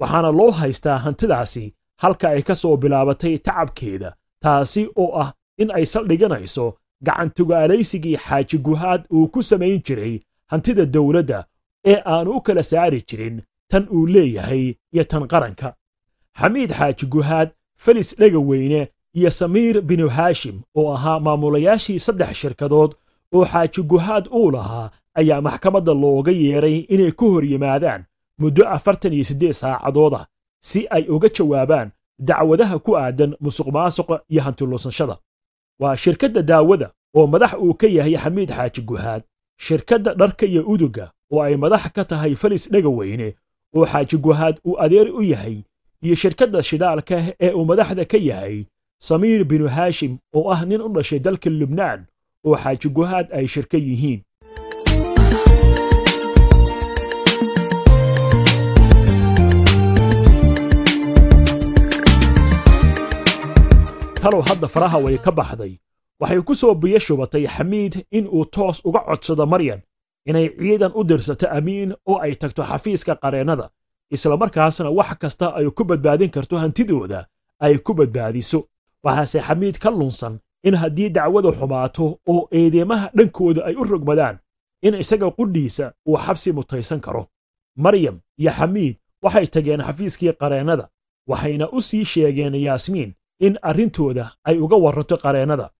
Waxaana 0.00 0.30
loo 0.38 0.50
haystaa 0.50 0.98
hantidaasi 1.04 1.64
halka 2.02 2.28
ay 2.28 2.42
ka 2.42 2.54
soo 2.54 2.76
bilaabatay 2.76 3.38
tacabkeeda 3.46 4.10
taasi 4.42 4.82
oo 5.02 5.10
ah 5.22 5.32
in 5.62 5.70
ay 5.76 5.84
saldhiganayso 5.92 6.66
gacantugaalaysigii 7.06 8.16
xaaji 8.26 8.58
guhaad 8.66 9.02
uu 9.14 9.26
ku 9.32 9.42
samayn 9.42 9.80
jiray 9.86 10.14
hantida 10.52 10.84
dawladda 10.86 11.38
ee 11.84 11.98
aanu 12.12 12.30
u 12.36 12.40
kala 12.40 12.62
saari 12.62 13.00
jirin 13.08 13.42
tan 13.70 13.84
uu 13.94 14.06
leeyahay 14.06 14.64
iyo 14.94 15.04
tan 15.04 15.24
qaranka. 15.32 15.68
Xamiid 16.40 16.70
xaaji 16.78 17.06
guhaad 17.06 17.48
felis 17.82 18.16
dhegaweyne 18.20 18.88
iyo 19.18 19.30
samiir 19.30 19.80
binu 19.88 20.08
haashim 20.08 20.56
oo 20.78 20.92
ahaa 20.94 21.20
maamulayaashii 21.20 21.98
saddex 22.06 22.32
shirkadood 22.42 22.92
oo 23.34 23.44
xaaji 23.52 23.82
guhaad 23.90 24.24
uu 24.38 24.50
lahaa 24.50 24.90
ayaa 25.20 25.40
maxkamadda 25.46 25.92
looga 25.94 26.32
yeedhay 26.32 26.76
inay 26.94 27.12
ku 27.18 27.30
hor 27.32 27.44
yimaadaan 27.44 28.04
muddo 28.38 28.62
afartan 28.76 29.12
iyo 29.12 29.24
siddeed 29.30 29.52
saacadood 29.62 30.14
ah 30.14 30.24
si 30.68 30.80
ay 30.96 31.04
uga 31.14 31.28
jawaabaan 31.36 31.88
dacwadaha 32.28 32.76
ku 32.78 32.90
aadan 32.96 33.30
musuqmaasuqa 33.44 34.20
iyo 34.32 34.42
hantiluusanshada 34.42 35.16
waa 35.80 35.96
shirkadda 35.96 36.42
daawada 36.42 36.90
oo 37.16 37.26
madax 37.26 37.52
uu 37.64 37.74
ka 37.80 37.86
yahay 37.86 38.16
xamiid 38.22 38.50
xaaji 38.56 38.80
guhaad 38.90 39.22
shirkadda 39.66 40.14
dharka 40.14 40.46
iyo 40.46 40.62
uduga 40.72 41.10
oo 41.32 41.42
ay 41.42 41.56
madax 41.56 41.84
ka 41.96 42.04
tahay 42.04 42.34
felis 42.34 42.64
dhegaweyne 42.72 43.28
oo 43.76 43.84
xaaji 43.92 44.16
guhaad 44.24 44.56
uu 44.66 44.76
adeer 44.84 45.08
u 45.18 45.22
yahay 45.22 45.56
iyo 46.04 46.14
shirkadda 46.22 46.62
shidaalka 46.62 47.16
ee 47.40 47.52
uu 47.58 47.64
madaxda 47.70 48.04
ka 48.04 48.18
yahay 48.18 48.56
samiir 49.08 49.44
binu 49.44 49.68
haashim 49.68 50.12
oo 50.36 50.50
ah 50.54 50.60
nin 50.64 50.80
u 50.80 50.88
dhashay 50.88 51.18
dalka 51.18 51.50
lubnaan 51.50 52.00
oo 52.48 52.56
xaaji 52.62 52.88
guhaad 52.96 53.26
ay 53.36 53.46
shirka 53.46 53.76
yihiin. 53.78 54.20
Talow 64.22 64.42
hadda 64.48 64.68
faraha 64.68 64.98
way 65.04 65.16
ka 65.24 65.30
baxday. 65.38 65.72
Waxay 66.20 66.40
ku 66.44 66.54
soo 66.54 66.74
biyo 66.76 66.98
shubatay 67.00 67.46
xamiid 67.48 68.04
in 68.12 68.28
uu 68.28 68.44
toos 68.54 68.78
uga 68.84 69.00
codsado 69.08 69.46
maryan 69.52 69.80
inay 70.28 70.46
ciidan 70.58 70.92
u 70.94 71.00
dirsato 71.08 71.46
amiin 71.58 71.90
oo 72.10 72.18
ay 72.24 72.34
tagto 72.40 72.62
xafiiska 72.70 73.16
qareennada 73.22 73.66
islamarkaasna 74.14 74.90
wax 74.98 75.10
kasta 75.22 75.46
ay 75.58 75.66
ku 75.76 75.82
badbaadin 75.88 76.30
karto 76.34 76.54
hantidooda 76.62 77.20
ay 77.64 77.78
ku 77.80 77.92
badbaadiso. 77.98 78.60
Waxaase 79.04 79.40
xamiid 79.48 79.76
ka 79.82 79.88
lunsan 79.90 80.34
in 80.64 80.74
haddii 80.76 81.08
dacwadu 81.08 81.52
xumaato 81.52 82.18
oo 82.28 82.48
eedeymaha 82.52 83.10
dhankooda 83.16 83.64
ay 83.64 83.74
u 83.74 83.84
rogmadaan 83.84 84.38
in 84.82 84.94
isaga 84.94 85.30
qudhiisa 85.30 85.92
uu 86.08 86.16
xabsi 86.16 86.52
mutaysan 86.52 87.00
karo. 87.00 87.26
Maryam 87.76 88.20
iyo 88.38 88.50
xamiid 88.50 88.96
waxay 89.22 89.46
tageen 89.46 89.82
xafiiskii 89.82 90.32
qareennada 90.32 90.88
waxayna 91.28 91.68
u 91.72 91.80
sii 91.80 92.04
sheegeen 92.04 92.54
yaasmiin 92.54 93.12
in 93.40 93.58
arrintooda 93.62 94.32
ay 94.44 94.58
uga 94.58 94.76
warranto 94.76 95.16
qareennada 95.16 95.70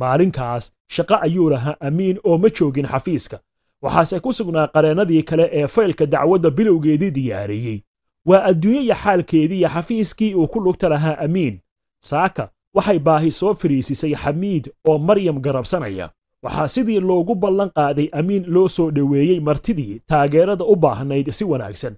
maalinkaas 0.00 0.72
shaqo 0.94 1.14
ayuu 1.26 1.50
lahaa 1.50 1.76
amiin 1.80 2.18
oo 2.24 2.38
ma 2.38 2.48
joogin 2.48 2.86
xafiiska. 2.86 3.38
Waxaase 3.82 4.20
ku 4.20 4.32
sugnaa 4.32 4.66
qareennadii 4.74 5.22
kale 5.22 5.44
ee 5.52 5.66
faylka 5.66 6.06
dacwadda 6.06 6.50
bilowgeedii 6.50 7.10
diyaariyey. 7.10 7.78
Waa 8.26 8.44
adduunyaya 8.44 8.94
xaalkeediiyo 8.94 9.68
xafiiskii 9.68 10.34
uu 10.34 10.48
ku 10.48 10.60
lugta 10.60 10.88
lahaa 10.88 11.16
amiin. 11.18 11.60
Saaka 12.04 12.50
waxay 12.76 12.98
baahi 13.06 13.30
soo 13.40 13.54
fariisisay 13.60 14.14
xamiid 14.22 14.64
oo 14.88 14.98
maryam 15.08 15.36
garabsanaya. 15.44 16.06
Waxaa 16.44 16.68
sidii 16.74 17.00
loogu 17.00 17.34
ballan 17.42 17.70
qaaday 17.76 18.08
amiin 18.18 18.44
loo 18.54 18.68
soo 18.76 18.90
dhoweeyey 18.96 19.40
martidii 19.40 20.00
taageerada 20.08 20.64
u 20.64 20.76
baahnayd 20.76 21.30
si 21.38 21.44
wanaagsan 21.44 21.94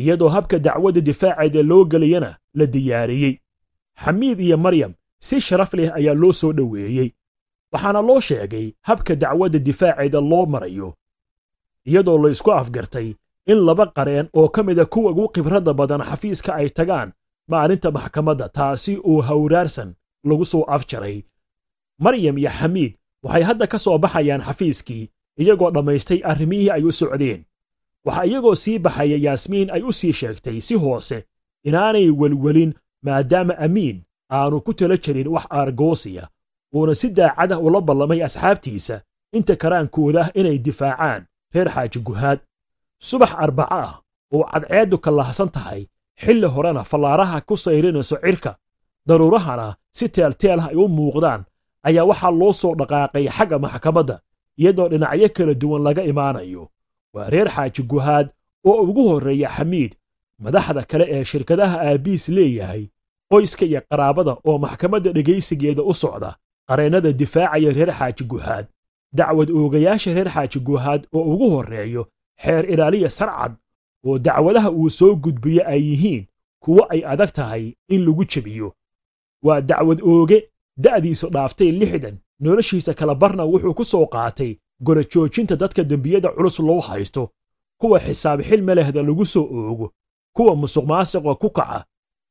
iyadoo 0.00 0.28
habka 0.28 0.58
dacwadda 0.58 1.00
difaaceeda 1.00 1.62
loo 1.62 1.84
gelayana 1.84 2.30
la 2.54 2.66
diyaariyey. 2.66 3.34
Xamiid 4.04 4.40
iyo 4.40 4.56
maryam 4.56 4.92
si 5.20 5.40
sharaf 5.40 5.74
leh 5.74 5.90
ayaa 5.98 6.14
loo 6.14 6.32
soo 6.32 6.52
dhoweeyey. 6.52 7.08
Waxaana 7.72 8.00
loo 8.08 8.20
sheegay 8.20 8.66
habka 8.88 9.14
dacwadda 9.16 9.58
difaaceeda 9.58 10.20
loo 10.20 10.46
marayo 10.46 10.94
iyadoo 11.86 12.18
la 12.22 12.30
isku 12.30 12.52
afgartay 12.52 13.08
in 13.46 13.58
laba 13.66 13.86
qareen 13.86 14.28
oo 14.32 14.48
ka 14.48 14.62
mida 14.62 14.84
kuwa 14.84 15.10
ugu 15.10 15.28
khibradda 15.28 15.72
badan 15.74 16.02
xafiiska 16.02 16.54
ay 16.54 16.68
tagaan 16.70 17.12
maalinta 17.48 17.90
maxkamadda 17.90 18.48
taasi 18.48 18.92
oo 19.04 19.20
hawraarsan 19.28 19.94
lagu 20.24 20.44
soo 20.44 20.64
afjaray 20.76 21.16
maryam 21.98 22.38
iyo 22.38 22.50
xamiid 22.58 22.92
waxay 23.24 23.42
hadda 23.48 23.66
ka 23.66 23.78
soo 23.78 23.98
baxayaan 23.98 24.42
xafiiskii 24.48 25.04
iyagoo 25.42 25.70
dhammaystay 25.74 26.20
arrimihii 26.30 26.70
ay 26.70 26.82
u 26.82 26.92
socdeen. 26.92 27.44
Waxa 28.04 28.24
iyagoo 28.26 28.54
sii 28.54 28.78
baxaya 28.78 29.16
yaasmiin 29.26 29.70
ay 29.70 29.82
u 29.82 29.92
sii 29.92 30.12
sheegtay 30.12 30.60
si 30.60 30.74
hoose 30.74 31.18
inaanay 31.64 32.10
welwelin 32.10 32.74
maadaama 33.02 33.54
amiin 33.58 34.02
aanu 34.30 34.60
ku 34.60 34.72
tala 34.74 34.96
jirin 34.96 35.28
wax 35.34 35.44
aargoosiya 35.50 36.28
uuna 36.74 36.94
si 36.94 37.08
daacada 37.10 37.58
ula 37.58 37.80
ballamay 37.80 38.20
asxaabtiisa 38.24 38.96
inta 39.36 39.56
karaankooda 39.56 40.20
ah 40.22 40.30
inay 40.34 40.58
difaacaan 40.58 41.22
reer 41.54 41.68
xaaji 41.74 41.98
guhaad. 42.06 42.38
Subax 43.08 43.32
arbaco 43.44 43.74
ah 43.74 43.92
oo 44.34 44.44
cadceeddu 44.52 44.96
ka 45.04 45.10
lahsan 45.10 45.48
tahay 45.54 45.82
xilli 46.24 46.46
horena 46.54 46.82
fallaaraha 46.90 47.40
ku 47.48 47.54
sayrinayso 47.56 48.16
cirka 48.24 48.52
daruurahana 49.08 49.76
si 49.96 50.08
teelteel 50.14 50.60
ah 50.60 50.68
ay 50.70 50.76
u 50.76 50.88
muuqdaan 50.96 51.42
ayaa 51.88 52.04
waxaa 52.10 52.30
loo 52.40 52.52
soo 52.60 52.74
dhaqaaqay 52.80 53.24
xagga 53.36 53.58
maxkamadda 53.64 54.16
iyadoo 54.60 54.88
dhinacyo 54.92 55.28
kala 55.36 55.54
duwan 55.60 55.82
laga 55.86 56.02
imaanayo. 56.10 56.62
Waa 57.14 57.30
reer 57.32 57.48
xaaji 57.56 57.82
guhaad 57.90 58.26
oo 58.68 58.82
ugu 58.88 59.02
horreeya 59.08 59.48
xamiid 59.56 59.92
madaxda 60.44 60.82
kale 60.90 61.04
ee 61.14 61.24
shirkadaha 61.30 61.76
aabiis 61.88 62.24
leeyahay 62.36 62.82
qoyska 63.30 63.64
iyo 63.66 63.80
qaraabada 63.90 64.32
oo 64.48 64.58
maxkamadda 64.64 65.10
dhegaysigeeda 65.16 65.82
u 65.82 65.94
socda 66.02 66.30
qareennada 66.68 67.12
difaacaya 67.12 67.70
reer 67.76 67.92
xaaji 67.98 68.24
guhaad. 68.32 68.66
Dacwad 69.18 69.50
oogayaasha 69.50 70.10
reer 70.16 70.28
xaaji 70.34 70.58
guhaad 70.68 71.02
oo 71.16 71.22
ugu 71.34 71.46
horreeyo 71.54 72.02
xeer 72.42 72.64
ilaaliya 72.72 73.10
sarcad 73.10 73.52
oo 74.06 74.18
dacwadaha 74.18 74.70
uu 74.70 74.90
soo 74.90 75.14
gudbiyo 75.24 75.62
ay 75.72 75.80
yihiin 75.88 76.24
kuwo 76.62 76.82
ay 76.92 77.00
adag 77.12 77.30
tahay 77.32 77.64
in 77.94 78.00
lagu 78.06 78.24
jebiyo 78.32 78.68
waa 79.46 79.60
dacwad 79.60 80.00
ooge 80.02 80.38
da'diisu 80.84 81.26
dhaaftay 81.34 81.70
lixdan. 81.80 82.16
Noloshiisa 82.40 82.94
kala 82.94 83.14
barna 83.14 83.44
wuxuu 83.44 83.74
ku 83.74 83.84
soo 83.84 84.06
qaatay 84.06 84.50
golajoojinta 84.86 85.56
dadka 85.56 85.82
dembiyada 85.84 86.28
culus 86.36 86.58
loo 86.58 86.80
haysto. 86.80 87.30
Kuwa 87.80 87.98
xisaab 88.00 88.40
xilmelehda 88.48 89.02
lagu 89.02 89.24
soo 89.26 89.46
oogo. 89.58 89.92
Kuwa 90.36 90.56
musuqmaasiqa 90.56 91.34
ku 91.42 91.50
kaca. 91.50 91.84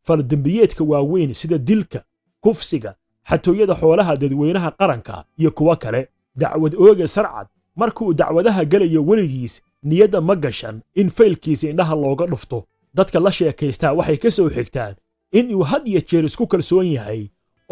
Faldembiyeedka 0.08 0.84
waaweyn 0.84 1.34
sida 1.34 1.58
dilka 1.58 2.04
kufsiga 2.44 2.96
xatooyada 3.30 3.76
xoolaha 3.76 4.16
dadweynaha 4.16 4.72
qaranka 4.72 5.26
iyo 5.40 5.52
kuwo 5.52 5.76
kale. 5.76 6.08
Dacwad 6.36 6.76
ooge 6.76 7.08
sarcad. 7.08 7.48
Markuu 7.76 8.14
dacwadaha 8.14 8.66
gelayo 8.66 9.04
weligiis 9.06 9.62
niyadda 9.84 10.22
ma 10.22 10.36
gashan 10.36 10.82
in 10.96 11.10
faylkiisa 11.10 11.70
indhaha 11.70 11.96
looga 11.96 12.26
dhufto. 12.26 12.66
Dadka 12.94 13.20
la 13.20 13.32
sheekaystaa 13.32 13.94
waxay 13.94 14.18
ka 14.18 14.32
soo 14.32 14.50
xigtaan 14.50 14.96
in 15.38 15.46
uu 15.56 15.64
had 15.70 15.84
iyo 15.92 16.02
jeer 16.10 16.26
isku 16.26 16.48
kalsoon 16.48 16.88
yahay 16.96 17.22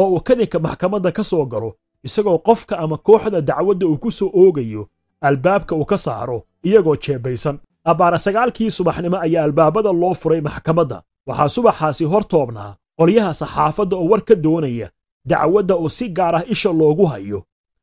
oo 0.01 0.10
uu 0.13 0.22
kadinka 0.27 0.60
maxkamadda 0.65 1.12
ka 1.18 1.24
soo 1.24 1.46
galo 1.46 1.70
isagoo 2.08 2.38
qofka 2.48 2.74
ama 2.84 2.98
kooxda 2.98 3.41
dacwadda 3.41 3.86
uu 3.88 3.98
ku 4.03 4.10
soo 4.12 4.30
oogayo 4.41 4.84
albaabka 5.27 5.75
uu 5.75 5.86
ka 5.86 5.98
saaro 5.98 6.38
iyagoo 6.68 6.96
jeebaysan. 7.03 7.58
Abbaara 7.91 8.18
sagaalkii 8.25 8.70
subaxnimo 8.72 9.18
ayaa 9.25 9.44
albaabada 9.44 9.91
loo 10.01 10.13
furay 10.13 10.41
maxkamadda. 10.41 10.98
Waxaa 11.27 11.50
subaxaasi 11.56 12.06
hor 12.12 12.24
toobnaa 12.32 12.75
qolyaha 13.00 13.34
saxaafadda 13.34 13.96
oo 13.98 14.08
war 14.12 14.22
ka 14.27 14.36
doonaya 14.36 14.88
dacwadda 15.25 15.75
oo 15.75 15.89
si 15.89 16.06
gaar 16.18 16.36
ah 16.36 16.44
isha 16.53 16.74
loogu 16.74 17.06
hayo 17.06 17.39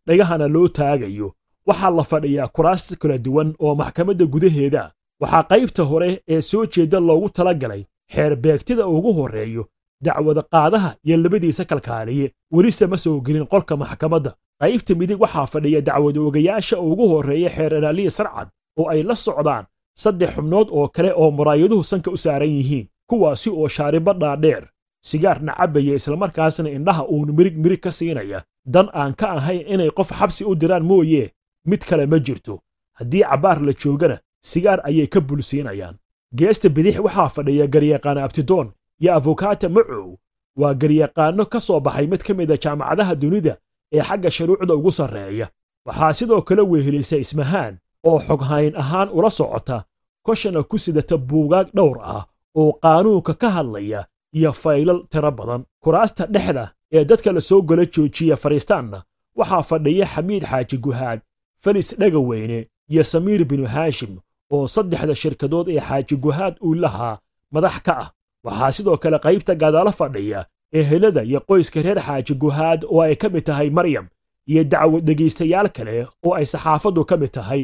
dhagahana 0.07 0.47
loo 0.55 0.69
taagayo. 0.69 1.29
Waxaa 1.67 1.91
la 1.91 2.05
fadhiyaa 2.11 2.49
kuraas 2.55 2.85
kala 3.01 3.19
duwan 3.19 3.55
oo 3.59 3.75
maxkamadda 3.75 4.25
gudaheeda. 4.33 4.83
Waxaa 5.21 5.43
qaybta 5.51 5.83
hore 5.91 6.23
ee 6.29 6.41
soo 6.51 6.67
jeedda 6.67 7.01
loogu 7.01 7.29
tala 7.29 7.55
galay 7.55 7.83
xeer 8.15 8.37
beegtida 8.37 8.87
ugu 8.88 9.12
horreeyo 9.19 9.65
dacwada 10.05 10.43
qaadaha 10.43 10.97
iyo 11.05 11.17
labadiisa 11.17 11.65
kalkaaliye. 11.65 12.33
Welise 12.53 12.87
ma 12.87 12.97
soo 12.97 13.21
gelin 13.21 13.47
qolka 13.47 13.77
maxkamadda. 13.77 14.35
Qaybta 14.61 14.95
midig 14.95 15.21
waxaa 15.21 15.47
fadhiya 15.47 15.81
dacwad 15.81 16.17
oogayaasha 16.19 16.79
ugu 16.81 17.09
horreeya 17.09 17.49
xeer 17.50 17.73
ilaaliya 17.79 18.11
sarcad 18.11 18.49
oo 18.79 18.88
ay 18.88 19.03
la 19.03 19.15
socdaan 19.15 19.65
saddex 20.03 20.31
xubnood 20.37 20.69
oo 20.71 20.88
kale 20.88 21.12
oo 21.15 21.31
muraayaduhu 21.31 21.85
sanka 21.85 22.11
u 22.11 22.17
saaran 22.17 22.49
yihiin 22.59 22.87
kuwaasi 23.11 23.50
oo 23.50 23.69
shaariba 23.69 24.12
dhaadheer. 24.15 24.65
Sigaarna 25.05 25.53
cabbaya 25.59 25.95
islamarkaasna 25.95 26.71
indhaha 26.71 27.05
uun 27.09 27.33
mirig 27.37 27.57
mirig 27.59 27.81
ka 27.81 27.91
siinaya. 27.91 28.43
Dan 28.67 28.88
aan 28.93 29.15
ka 29.15 29.27
ahayn 29.38 29.67
inay 29.67 29.91
qof 29.91 30.11
xabsi 30.12 30.45
u 30.45 30.55
diraan 30.55 30.85
mooye. 30.85 31.31
Mid 31.67 31.85
kale 31.88 32.07
ma 32.07 32.19
jirto. 32.19 32.61
Haddii 32.99 33.23
cabbaar 33.23 33.61
la 33.62 33.73
joogana 33.73 34.19
sigaar 34.43 34.81
ayay 34.85 35.07
ka 35.07 35.21
bulsiinayaan 35.21 35.97
geesta 36.35 36.69
bidix 36.69 36.99
waxaa 36.99 37.29
fadhiya 37.29 37.67
garyaqaan 37.67 38.19
abtidoon 38.19 38.69
iyo 39.01 39.15
afokaata 39.15 39.69
macow. 39.69 40.17
Waa 40.57 40.75
garyaqaanno 40.75 41.45
ka 41.47 41.61
soo 41.61 41.81
baxay 41.81 42.07
mid 42.07 42.23
ka 42.27 42.35
mid 42.35 42.51
a 42.51 42.57
jaamacadaha 42.57 43.15
dunida 43.15 43.57
ee 43.93 44.03
xagga 44.03 44.31
shuruucda 44.31 44.75
ugu 44.75 44.93
sarreeya. 44.93 45.49
Waxaa 45.87 46.13
sidoo 46.13 46.43
kale 46.43 46.63
wehelisa 46.63 47.17
ismahaan 47.17 47.79
oo 48.05 48.19
xoghayn 48.19 48.77
ahaan 48.77 49.09
ula 49.09 49.31
socota 49.31 49.85
koshana 50.23 50.63
ku 50.63 50.79
sidata 50.79 51.17
buugaag 51.17 51.69
dhowr 51.75 51.99
ah 52.03 52.25
oo 52.57 52.73
qaanuunka 52.83 53.35
ka 53.35 53.51
hadlaya 53.51 54.07
iyo 54.33 54.53
faylal 54.53 55.07
tiro 55.11 55.31
badan. 55.31 55.63
Kuraasta 55.83 56.27
dhexda 56.27 56.65
ee 56.93 57.05
dadka 57.05 57.33
la 57.33 57.41
soo 57.41 57.63
gola 57.63 57.85
joojiya 57.87 58.37
fadhiistaanna 58.37 59.03
waxaa 59.37 59.63
fadhiya 59.63 60.07
xamiid 60.07 60.45
xaaji 60.51 60.77
guhaad 60.79 61.21
felis 61.63 61.95
dhegaweyne 61.99 62.69
iyo 62.89 63.05
samiir 63.05 63.45
binu 63.45 63.67
haashim 63.67 64.19
oo 64.50 64.67
saddexda 64.75 65.14
shirkadood 65.14 65.69
ee 65.69 65.81
xaaji 65.81 66.17
guhaad 66.17 66.55
uu 66.67 66.75
lahaa 66.75 67.19
madax 67.52 67.76
ka 67.83 67.95
ah. 68.02 68.09
Waxaa 68.45 68.73
sidoo 68.73 68.97
kale 68.97 69.19
qaybta 69.19 69.55
gadaalo 69.55 69.93
fadhiya 69.93 70.47
ehelada 70.73 71.23
iyo 71.23 71.40
qoyska 71.49 71.83
reer 71.83 72.00
xaaji 72.07 72.35
guhaad 72.35 72.85
oo 72.85 73.00
ay 73.02 73.17
ka 73.17 73.28
mid 73.28 73.45
tahay 73.45 73.71
maryam 73.71 74.07
iyo 74.47 74.64
dacwad 74.64 75.05
dhegaystayaal 75.05 75.69
kale 75.76 76.07
oo 76.26 76.35
ay 76.35 76.47
saxaafaddu 76.47 77.05
ka 77.05 77.17
mid 77.17 77.31
tahay 77.31 77.62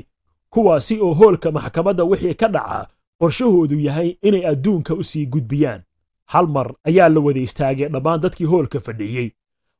kuwaasi 0.50 1.00
oo 1.00 1.14
hoolka 1.14 1.50
maxkamadda 1.56 2.04
wixii 2.04 2.34
ka 2.34 2.48
dhaca 2.48 2.88
qorshahoodu 3.20 3.80
yahay 3.86 4.16
inay 4.22 4.46
adduunka 4.46 4.94
u 4.94 5.02
sii 5.02 5.26
gudbiyaan. 5.26 5.80
Hal 6.32 6.46
mar 6.46 6.72
ayaa 6.88 7.08
la 7.08 7.20
wada 7.20 7.40
istaagay 7.40 7.88
dhammaan 7.88 8.20
dadkii 8.20 8.44
hoolka 8.52 8.80
fadhiyey 8.80 9.28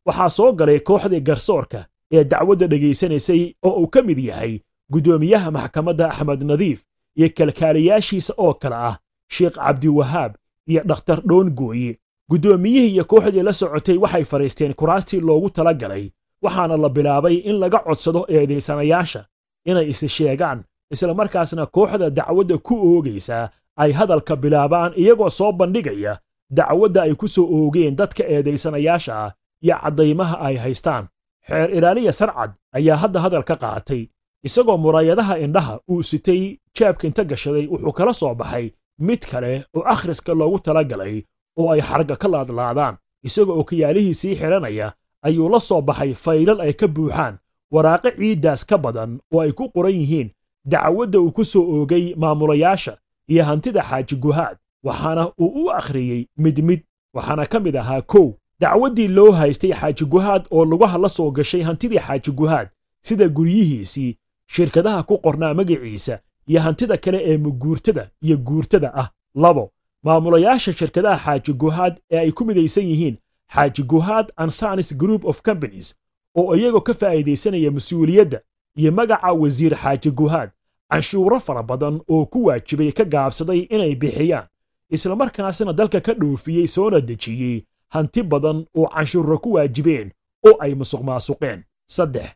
waxaa 0.07 0.29
soo 0.37 0.53
galay 0.53 0.81
kooxdii 0.81 1.21
garsoorka 1.21 1.87
ee 2.13 2.25
dacwadda 2.25 2.67
dhegaysanaysay 2.67 3.55
oo 3.63 3.75
uu 3.83 3.87
ka 3.89 4.03
mid 4.03 4.19
yahay 4.19 4.61
guddoomiyaha 4.93 5.51
maxkamadda 5.51 6.09
axmed 6.11 6.43
nadiif 6.43 6.85
iyo 7.17 7.29
kalkaaliyaashiisa 7.37 8.35
oo 8.39 8.55
kale 8.55 8.75
ah 8.77 8.97
sheekh 9.35 9.55
cabdiwahaab 9.55 10.33
iyo 10.67 10.83
dhakhtar 10.89 11.21
dhoongooye 11.29 11.99
guddoomiyihii 12.31 12.93
iyo 12.95 13.05
kooxdii 13.05 13.43
la 13.43 13.53
socotay 13.53 13.97
waxay 13.99 14.25
fadhiisteen 14.25 14.75
kuraastii 14.75 15.21
loogu 15.21 15.51
tala 15.51 15.75
galay 15.75 16.11
waxaana 16.43 16.77
la 16.77 16.89
bilaabay 16.89 17.35
in 17.35 17.57
laga 17.63 17.79
codsado 17.79 18.27
eedaysanayaasha 18.29 19.25
inay 19.65 19.91
isi 19.91 20.09
sheegaan 20.09 20.65
isla 20.91 21.15
markaasna 21.15 21.67
kooxda 21.67 22.11
dacwadda 22.11 22.59
ku 22.59 22.75
oogaysaa 22.97 23.49
ay 23.77 23.93
hadalka 23.93 24.37
bilaabaan 24.37 24.93
iyagoo 24.97 25.29
soo 25.31 25.53
bandhigaya 25.53 26.19
dacwadda 26.51 27.03
ay 27.03 27.15
ku 27.15 27.29
soo 27.29 27.47
oogeen 27.59 27.97
dadka 27.97 28.23
eedaysanayaasha 28.35 29.13
ah 29.25 29.33
iyo 29.65 29.77
caddaymaha 29.83 30.37
ay 30.41 30.57
haystaan. 30.57 31.05
Xeer 31.49 31.71
ilaaliya 31.77 32.13
sarcad 32.13 32.51
ayaa 32.73 32.97
hadda 32.97 33.21
hadal 33.21 33.43
ka 33.43 33.57
qaatay 33.57 34.03
isagoo 34.47 34.77
muraayadaha 34.85 35.35
indhaha 35.45 35.75
uu 35.91 36.03
sitay 36.03 36.43
jaabka 36.77 37.05
inta 37.09 37.25
gashaday 37.31 37.67
wuxuu 37.73 37.93
kala 37.99 38.13
soo 38.21 38.35
baxay. 38.35 38.67
Mid 38.99 39.23
kale 39.31 39.65
oo 39.77 39.83
akhriska 39.93 40.33
loogu 40.35 40.59
tala 40.65 40.83
galay 40.85 41.17
oo 41.59 41.71
ay 41.73 41.81
xarga 41.89 42.17
ka 42.23 42.29
laadlaadaan 42.29 42.95
isagoo 43.27 43.59
okiyaalihii 43.61 44.15
sii 44.15 44.35
xidhanaya 44.41 44.93
ayuu 45.27 45.49
la 45.49 45.61
soo 45.61 45.81
baxay 45.89 46.15
faylal 46.15 46.61
ay 46.61 46.73
ka 46.73 46.87
buuxaan. 46.89 47.35
Waraaqo 47.75 48.11
ciiddaas 48.19 48.63
ka 48.69 48.77
badan 48.79 49.19
oo 49.33 49.41
ay 49.41 49.53
ku 49.53 49.65
qoran 49.75 49.95
yihiin 50.01 50.29
dacwadda 50.65 51.19
uu 51.21 51.33
ku 51.37 51.45
soo 51.45 51.65
oogay 51.75 52.15
maamulayaasha 52.17 52.97
iyo 53.29 53.45
hantida 53.45 53.83
xaaji 53.83 54.17
guhaad 54.17 54.57
waxaana 54.85 55.25
uu 55.41 55.65
u 55.65 55.71
akhriyey 55.73 56.27
mid 56.37 56.59
mid 56.69 56.81
waxaana 57.15 57.47
ka 57.47 57.59
mid 57.61 57.77
ahaa 57.77 58.03
kow. 58.03 58.33
Dacwaddii 58.61 59.09
loo 59.09 59.31
haystay 59.33 59.73
xaaji 59.73 60.05
guhaad 60.05 60.43
oo 60.51 60.65
lugaha 60.65 60.99
la 60.99 61.09
soo 61.09 61.31
gashay 61.31 61.63
hantidii 61.63 61.99
xaaji 62.07 62.31
guhaad 62.31 62.69
sida 63.03 63.29
guryihiisii 63.29 64.17
shirkadaha 64.47 65.03
ku 65.03 65.15
qornaa 65.19 65.55
magaciisa 65.55 66.19
iyo 66.47 66.61
hantida 66.61 66.97
kale 66.97 67.19
ee 67.25 67.37
muguurtada 67.39 68.11
iyo 68.23 68.37
guurtada 68.37 68.95
ah. 68.95 69.09
Labo 69.35 69.73
maamulayaasha 70.03 70.73
shirkadaha 70.73 71.19
xaaji 71.25 71.53
guhaad 71.53 72.01
ee 72.11 72.19
ay 72.19 72.31
ku 72.33 72.45
midaysan 72.45 72.85
yihiin 72.85 73.17
xaaji 73.55 73.83
guhaad 73.83 74.33
ansanis 74.37 74.97
group 74.97 75.25
of 75.25 75.43
companies 75.43 75.95
oo 76.37 76.57
iyagoo 76.57 76.81
ka 76.81 76.95
faa'iidaysanaya 76.95 77.71
mas'uuliyadda 77.71 78.41
iyo 78.77 78.93
magaca 78.93 79.33
wasiir 79.33 79.75
xaaji 79.77 80.11
guhaad 80.11 80.51
canshuuro 80.91 81.41
fara 81.41 81.63
badan 81.63 82.01
oo 82.09 82.25
ku 82.27 82.45
waajibay 82.45 82.93
ka 82.93 83.05
gaabsaday 83.05 83.59
inay 83.75 83.95
bixiyaan 83.95 84.47
islamarkaasna 84.91 85.73
dalka 85.73 86.01
ka 86.01 86.13
dhoofiyey 86.15 86.67
soona 86.67 87.01
dejiyey 87.01 87.65
hanti 87.89 88.23
badan 88.23 88.67
oo 88.77 88.87
canshuuro 88.95 89.39
ku 89.39 89.53
waajibeen 89.53 90.13
oo 90.47 90.57
ay 90.61 90.75
musuq 90.75 91.03
maasuqeen 91.03 91.63
saddex 91.87 92.29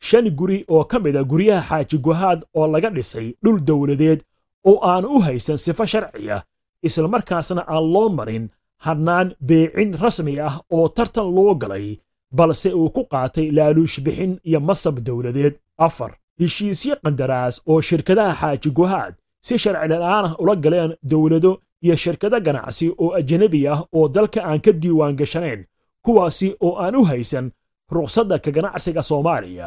shan 0.00 0.26
guri 0.38 0.64
oo 0.68 0.84
ka 0.84 0.98
mid 0.98 1.16
a 1.16 1.24
guryaha 1.24 1.62
xaaji 1.68 1.98
guhaad 2.06 2.40
oo 2.58 2.66
laga 2.74 2.90
dhisay 2.96 3.34
dhul 3.44 3.58
dowladeed 3.68 4.20
oo 4.68 4.78
aan 4.90 5.04
u 5.04 5.18
haysan 5.26 5.58
sifo 5.64 5.84
sharci 5.92 6.30
ah 6.36 6.42
islamarkaasna 6.86 7.62
aan 7.74 7.84
loo 7.94 8.08
marin 8.18 8.44
hannaan 8.84 9.28
beecin 9.48 9.90
rasmi 10.02 10.34
ah 10.48 10.54
oo 10.76 10.88
tartan 10.96 11.28
loo 11.36 11.54
galay 11.62 11.86
balse 12.36 12.70
uu 12.80 12.90
ku 12.96 13.02
qaatay 13.12 13.46
laaluush 13.56 13.98
bixin 14.04 14.32
iyo 14.48 14.60
masab 14.68 14.96
dowladeed 15.06 15.54
afar 15.86 16.12
heshiisyo 16.40 16.94
qandaraas 17.04 17.56
oo 17.70 17.80
shirkadaha 17.88 18.34
xaaji 18.40 18.70
guhaad 18.78 19.14
si 19.46 19.54
sharci 19.62 19.88
la'aan 19.92 20.24
ah 20.28 20.34
ula 20.42 20.54
galeen 20.64 20.92
dowlado 21.10 21.52
iyo 21.84 21.96
shirkado 22.02 22.38
ganacsi 22.46 22.86
oo 23.02 23.10
ajanabi 23.18 23.60
ah 23.72 23.80
oo 23.96 24.06
dalka 24.14 24.40
aan 24.48 24.60
ka 24.64 24.72
diiwaan 24.82 25.16
gashanayn 25.20 25.60
kuwaasi 26.04 26.48
oo 26.66 26.74
aan 26.84 26.96
u 27.00 27.02
haysan 27.10 27.46
ruqsadda 27.94 28.36
ka 28.44 28.50
ganacsiga 28.56 29.02
soomaaliya 29.10 29.66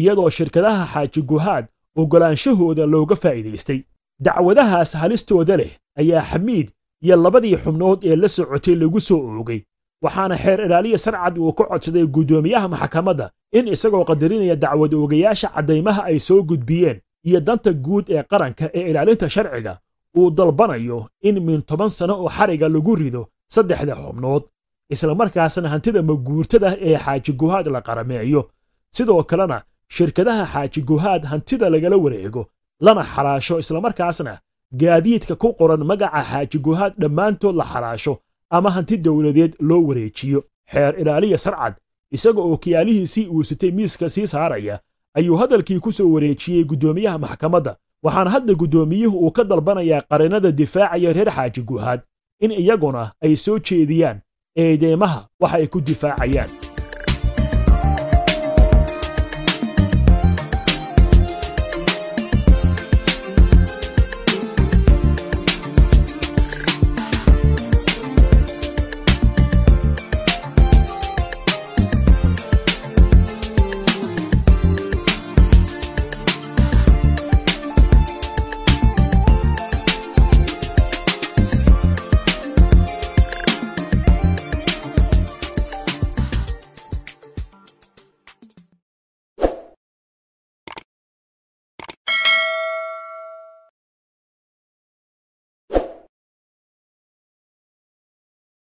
iyadoo 0.00 0.30
shirkadaha 0.36 0.84
xaaji 0.92 1.20
guhaad 1.30 1.64
oggolaanshahooda 2.00 2.84
looga 2.92 3.16
faa'iidaystay. 3.22 3.80
Dacwadahaas 4.24 4.92
halistooda 5.00 5.56
leh 5.60 5.70
ayaa 6.00 6.22
xamiid 6.30 6.68
iyo 7.04 7.16
labadii 7.24 7.56
xubnood 7.62 7.98
ee 8.04 8.16
la 8.16 8.28
socotay 8.28 8.74
lagu 8.74 9.00
soo 9.00 9.20
oogay 9.38 9.60
waxaana 10.04 10.36
xeer 10.42 10.60
ilaaliya 10.66 10.98
sarcad 10.98 11.38
uu 11.38 11.52
ka 11.58 11.64
codsaday 11.70 12.06
guddoomiyaha 12.14 12.68
maxkamadda 12.68 13.26
in 13.58 13.68
isagoo 13.74 14.04
qadarinaya 14.08 14.56
dacwad 14.56 14.92
oogayaasha 14.94 15.48
caddaymaha 15.54 16.02
ay 16.10 16.18
soo 16.18 16.42
gudbiyeen 16.50 16.98
iyo 17.28 17.40
danta 17.46 17.72
guud 17.72 18.04
ee 18.10 18.22
qaranka 18.30 18.64
ee 18.74 18.90
ilaalinta 18.90 19.28
sharciga 19.34 19.72
uu 20.18 20.30
dalbanayo 20.30 20.98
in 21.28 21.36
min 21.46 21.62
toban 21.68 21.88
sano 21.90 22.14
oo 22.22 22.28
xariga 22.36 22.68
lagu 22.68 22.94
rido 23.00 23.22
saddexda 23.54 23.94
xubnood. 24.02 24.42
Islamarkaasna 24.94 25.68
hantida 25.68 26.02
maguurtada 26.02 26.68
ee 26.88 26.96
xaaji 27.04 27.32
guhaad 27.40 27.66
la 27.74 27.80
qarameeyo. 27.86 28.40
Sidoo 28.96 29.22
kalena 29.30 29.62
shirkadaha 29.88 30.44
xaaji 30.52 30.80
guhaad 30.82 31.24
hantida 31.24 31.70
lagala 31.70 31.96
wareego 31.96 32.46
lana 32.80 33.02
xalaasho 33.14 33.58
islamarkaasna 33.58 34.38
gaadiidka 34.80 35.34
ku 35.36 35.52
qoran 35.58 35.82
magaca 35.84 36.22
xaaji 36.30 36.58
guhaad 36.58 36.92
dhammaantood 36.98 37.54
la 37.56 37.64
xalaasho 37.64 38.18
ama 38.50 38.70
hanti 38.70 38.96
dowladeed 38.96 39.52
loo 39.60 39.82
wareejiyo. 39.88 40.44
Xeer 40.72 41.00
ilaaliya 41.00 41.38
sarcad 41.38 41.74
isaga 42.12 42.40
oo 42.40 42.56
kiyaalihiisii 42.56 43.26
uu 43.28 43.44
sitay 43.44 43.70
miiska 43.70 44.08
sii 44.08 44.26
saaraya 44.26 44.80
ayuu 45.14 45.36
hadalkii 45.36 45.78
ku 45.80 45.92
soo 45.92 46.12
wareejiyey 46.12 46.64
guddoomiyaha 46.64 47.18
maxkamadda 47.18 47.76
waxaana 48.02 48.30
hadda 48.30 48.54
guddoomiyuhu 48.54 49.18
uu 49.26 49.30
ka 49.30 49.44
dalbanayaa 49.44 50.00
qarinada 50.10 50.52
difaacaya 50.52 51.12
reer 51.12 51.30
xaaji 51.30 51.62
guhaad 51.62 52.00
in 52.40 52.50
iyaguna 52.52 53.12
ay 53.24 53.36
soo 53.36 53.58
jeediyaan 53.58 54.20
eedeymaha 54.56 55.28
waxa 55.40 55.56
ay 55.56 55.66
ku 55.66 55.80
difaacayaan 55.80 56.50